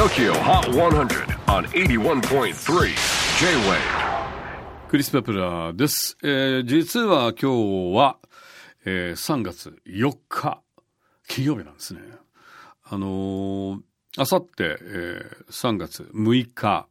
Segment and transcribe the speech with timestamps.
[0.00, 2.54] TOKYO HOT 100 on 81.3
[3.38, 3.76] J-WAVE
[4.88, 6.16] クリス・ペプラーです。
[6.22, 8.16] えー実は今日は、
[8.86, 10.62] えー3月4日、
[11.28, 12.00] 金曜日なんですね。
[12.82, 13.80] あのー、
[14.16, 16.86] あさって、えー3月6日、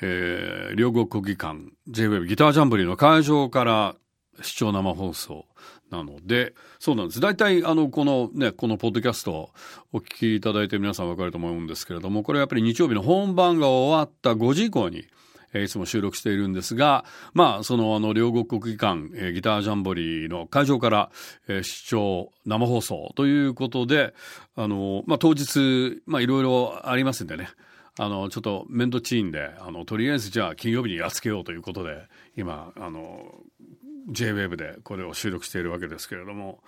[0.00, 1.58] えー両国国技館
[1.88, 3.96] J-WAVE ギタージャンブリーの会場から
[4.40, 5.46] 視聴生放送
[5.90, 7.20] なので、そうなんです。
[7.20, 9.50] 大体、あの、このね、このポッドキャストを
[9.92, 15.04] お聞きいただいて皆さんわかると思うんですけれども、これはやっぱり日曜日の本番が終わった5時以降に、
[15.52, 17.04] えいつも収録しているんですが、
[17.34, 21.10] まあ、その、あの、両国国技館、えギタージャンボリーの会場から、
[21.48, 24.14] えー視聴、生放送ということで、
[24.54, 27.48] あの、まあ、当日、まあ、いろいろありますんでね、
[28.02, 33.34] あの、ちょっと面倒ちいんで、あの、とりあえずじゃあ金曜日にやっつけようということで、今、あの、
[34.08, 36.62] J-WAVE でこれを収録しているわけですけれども、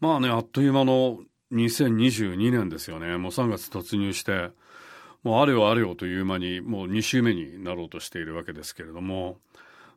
[0.00, 1.20] まあね、あっという間の
[1.52, 3.16] 2022年ですよね。
[3.16, 4.50] もう3月突入して、
[5.22, 9.38] もうあれよあれよという間にもう2週目になろうとしているわけですけれども、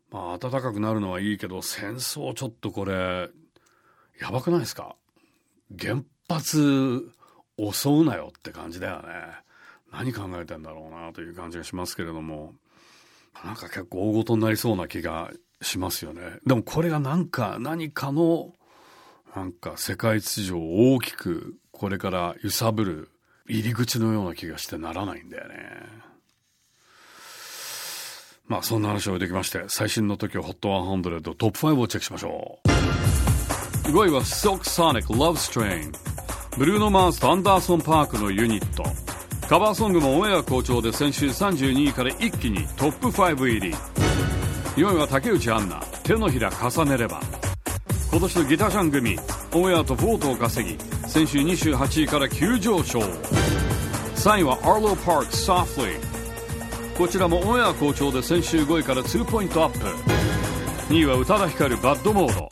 [0.09, 3.29] まあ暖かくなるのはいいけど、戦争ちょっとこれ、
[4.21, 4.95] やばくないですか？
[5.77, 7.11] 原発
[7.57, 9.46] 襲うなよって感じだよね。
[9.91, 12.53] 何考えてんだろうなという感じがしますけれども、
[13.43, 16.21] なんか結構大ごとになりそうな気がしますよね。
[16.45, 18.53] でもこれがなんか何かの
[19.35, 23.11] なんか世界秩序を大きくこれから揺さぶる
[23.47, 25.55] 入り口のような気がしてならないんだよね。
[28.47, 32.67] まあそんな話を置いてきまして最新の時を HOT100 トップ5をチェックしましょう。
[33.89, 35.91] 5位は Silk Sonic Love Strain
[36.57, 38.83] ブルーノ・マーズとアンダーソン・パークのユニット
[39.47, 43.73] カバーソングもオンエア好調で先週32位から一気にトップ5入り。
[44.75, 47.21] 4位は竹内杏奈手のひら重ねれば。
[48.11, 49.17] 今年のギターシャン組
[49.53, 52.99] オンエアとボートを稼ぎ先週28位から急上昇。
[52.99, 55.97] 3位は Arlo Park Softly
[56.97, 59.79] こちらもオンエア好調で先週5位から2ポイントアップ。
[60.93, 62.49] 2位は宇多田ヒカルバッドモード。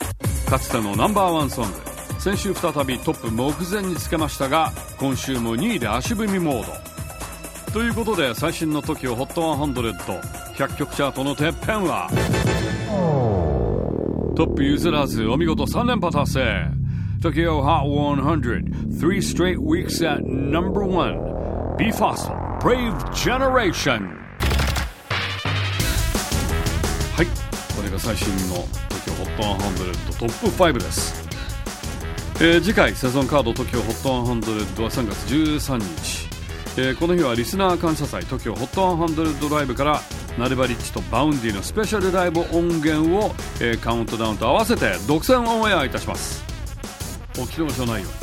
[0.48, 1.85] かつてのナンバーワンソング。
[2.18, 6.72] 先週再びトップ目前につけましたが今週も2位で足踏みモード。
[7.72, 12.08] ということで最新の TOKIOHOT100100 曲チャートのてっぺんは。
[14.34, 16.70] トップ譲らずお見事3連覇達成。
[17.20, 21.18] TOKIOHOT100 3 straight weeks at number one
[21.76, 24.16] BE:FOSSIL Brave Generation.
[27.14, 27.26] はい。
[27.26, 28.64] これが最新の
[29.36, 31.25] TOKIOHOT100 トップ5です。
[32.38, 36.28] えー次回セゾンカード TOKYOHOT100 は3月13日、
[36.78, 40.00] えーこの日はリスナー感謝祭 TOKYOHOT100 ライブから
[40.38, 46.44] Nulbarich と Vaundy のスペシャルライブ音源を、えーカウントダウンと合わせて独占オンエアいたします。
[47.38, 48.16] お聞き逃しのないように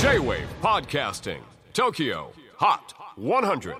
[0.00, 1.40] J-WAVE PODCASTING
[1.72, 2.26] TOKYO
[2.58, 2.80] HOT
[3.18, 3.74] 100